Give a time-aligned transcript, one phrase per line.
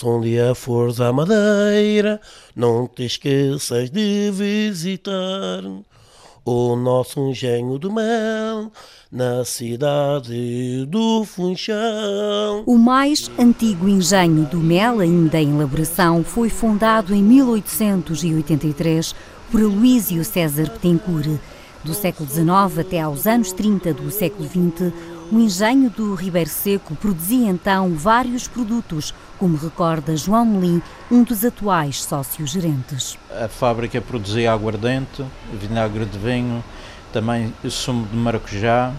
[0.00, 2.18] Se um dia fores à Madeira,
[2.56, 5.62] não te esqueças de visitar
[6.42, 8.72] o nosso engenho de mel
[9.12, 12.62] na cidade do Funchal.
[12.64, 19.14] O mais antigo engenho do mel, ainda em elaboração, foi fundado em 1883
[19.52, 21.38] por Luísio César Petencourt.
[21.82, 24.92] Do século XIX até aos anos 30 do século XX,
[25.32, 31.42] o engenho do Ribeiro Seco produzia então vários produtos, como recorda João Melim, um dos
[31.42, 33.16] atuais sócios gerentes.
[33.30, 35.24] A fábrica produzia aguardente,
[35.54, 36.62] vinagre de vinho,
[37.14, 38.92] também sumo de maracujá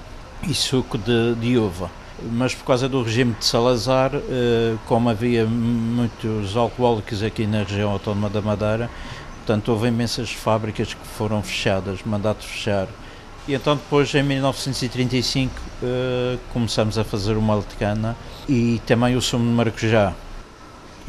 [0.47, 1.91] e suco de, de uva.
[2.31, 7.91] Mas por causa do regime de Salazar, eh, como havia muitos alcoólicos aqui na região
[7.91, 8.89] autónoma da Madeira,
[9.41, 12.87] portanto houve imensas fábricas que foram fechadas, mandato fechar.
[13.47, 18.15] E então depois, em 1935, uh, começamos a fazer o mel de cana
[18.47, 20.13] e também o sumo de maracujá.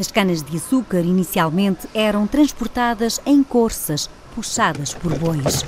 [0.00, 5.62] As canas de açúcar inicialmente eram transportadas em corças, puxadas por bois.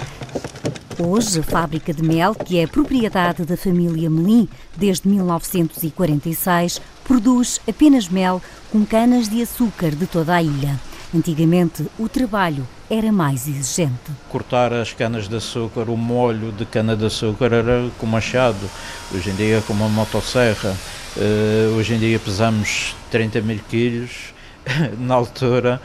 [0.99, 8.09] Hoje, a fábrica de mel, que é propriedade da família Melim desde 1946, produz apenas
[8.09, 8.41] mel
[8.73, 10.81] com canas de açúcar de toda a ilha.
[11.15, 14.11] Antigamente, o trabalho era mais exigente.
[14.29, 18.69] Cortar as canas de açúcar, o molho de cana de açúcar era com machado,
[19.15, 20.77] hoje em dia com uma motosserra.
[21.17, 24.34] Uh, hoje em dia pesamos 30 mil quilos,
[24.99, 25.81] na altura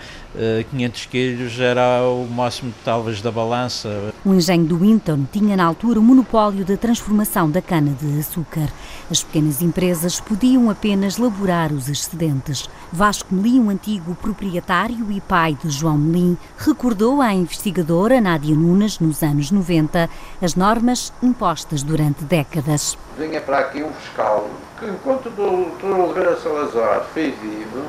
[0.69, 4.13] 500 eh, quilos era o máximo talvez da balança.
[4.23, 8.69] O engenho do Winton tinha na altura o monopólio da transformação da cana de açúcar.
[9.09, 12.69] As pequenas empresas podiam apenas laborar os excedentes.
[12.91, 18.99] Vasco Melim, um antigo proprietário e pai de João Melim, recordou à investigadora Nádia Nunes,
[18.99, 20.09] nos anos 90,
[20.41, 22.97] as normas impostas durante décadas.
[23.17, 24.47] Vinha para aqui um fiscal
[24.79, 27.83] que, enquanto o doutor Oliveira Salazar fez vivo,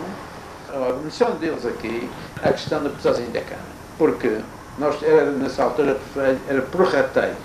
[0.74, 2.08] a missão deles aqui
[2.42, 3.60] é a questão da pesagem da cana.
[3.98, 4.40] Porque
[4.78, 5.98] nós, era, nessa altura,
[6.48, 7.36] era por rateio.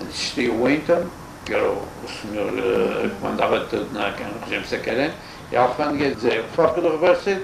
[0.00, 1.04] Existia o Winton,
[1.44, 4.10] que era o, o senhor uh, que mandava tudo na,
[4.44, 5.14] regime sacarente,
[5.50, 7.42] e a alfândega ia dizer, a fábrica do Reverso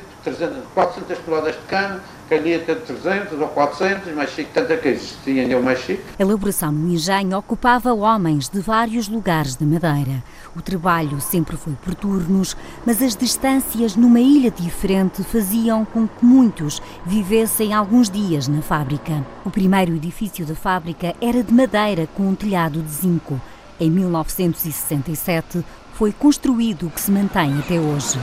[0.74, 5.78] 400 toneladas de cana, Calhia tem 300 ou 400, mais chique, tanta que existia mais
[5.80, 6.02] chique.
[6.18, 10.22] A elaboração no engenho ocupava homens de vários lugares da Madeira.
[10.54, 16.24] O trabalho sempre foi por turnos, mas as distâncias numa ilha diferente faziam com que
[16.24, 19.24] muitos vivessem alguns dias na fábrica.
[19.44, 23.40] O primeiro edifício da fábrica era de madeira com um telhado de zinco.
[23.80, 28.18] Em 1967 foi construído o que se mantém até hoje.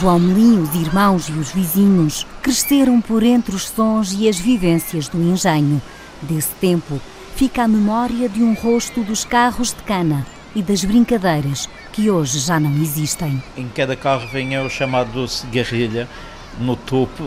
[0.00, 5.06] João Melim, os irmãos e os vizinhos cresceram por entre os sons e as vivências
[5.06, 5.80] do engenho.
[6.22, 7.00] Desse tempo
[7.36, 12.38] fica a memória de um rosto dos carros de cana e das brincadeiras que hoje
[12.38, 13.42] já não existem.
[13.56, 16.08] Em cada carro vinha o chamado guerrilha
[16.58, 17.24] no topo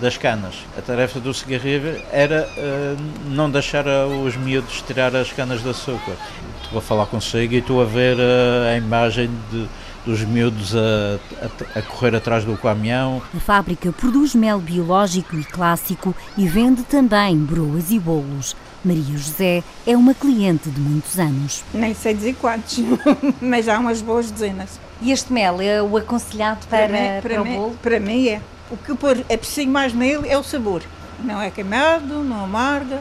[0.00, 0.54] das canas.
[0.76, 6.16] A tarefa do cigarrilho era uh, não deixar os miúdos tirar as canas de açúcar.
[6.62, 9.66] Estou a falar consigo e estou a ver uh, a imagem de
[10.06, 13.20] dos miúdos a, a, a, correr atrás do caminhão.
[13.36, 18.56] A fábrica produz mel biológico e clássico e vende também broas e bolos.
[18.84, 21.64] Maria José é uma cliente de muitos anos.
[21.74, 22.78] Nem sei dizer quantos,
[23.42, 24.78] mas há umas boas dezenas.
[25.02, 27.78] E este mel é o aconselhado para, para, mim, para, para mim, o bolo?
[27.82, 28.40] Para mim é.
[28.70, 28.98] O que eu
[29.32, 30.82] aprecio mais nele é o sabor.
[31.22, 33.00] Não é queimado, não amarga.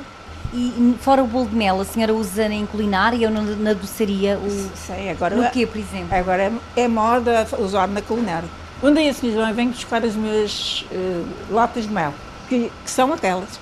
[0.54, 4.38] E fora o bolo de mel, a senhora usa em culinária ou na doçaria?
[4.38, 4.72] O...
[4.76, 5.36] Sei, agora.
[5.36, 6.16] No quê, por exemplo?
[6.16, 8.48] Agora é, é moda usar na culinária.
[8.84, 9.14] Um dia.
[9.14, 12.14] João, venho buscar as minhas uh, latas de mel,
[12.48, 13.60] que, que, são aquelas.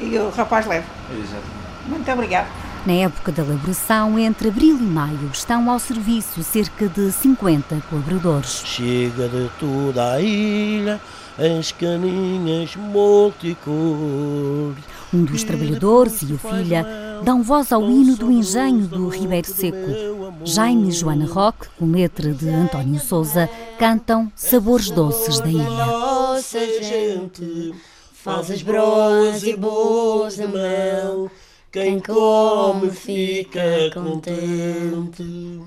[0.00, 0.86] E o rapaz leva.
[1.10, 1.62] Exatamente.
[1.86, 2.48] Muito obrigado.
[2.84, 8.62] Na época da elaboração, entre abril e maio, estão ao serviço cerca de 50 colaboradores.
[8.64, 11.00] Chega de toda a ilha
[11.38, 13.72] as caninhas multicor.
[15.14, 16.86] Um dos trabalhadores e a filha
[17.22, 19.76] dão voz ao hino do engenho do Ribeiro Seco.
[20.44, 25.64] Jaime e Joana Roque, com letra de António Souza, cantam Sabores Doces da Ilha.
[25.64, 27.74] Nossa gente
[28.12, 31.30] faz as broas e boas de mel,
[31.70, 35.60] quem come fica contente.